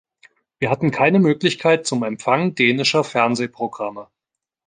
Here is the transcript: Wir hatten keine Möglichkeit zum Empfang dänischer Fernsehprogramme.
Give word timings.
Wir 0.57 0.71
hatten 0.71 0.89
keine 0.89 1.19
Möglichkeit 1.19 1.85
zum 1.85 2.01
Empfang 2.01 2.55
dänischer 2.55 3.03
Fernsehprogramme. 3.03 4.07